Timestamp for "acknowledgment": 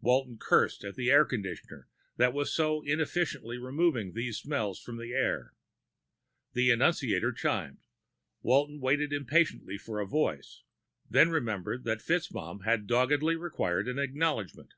14.00-14.74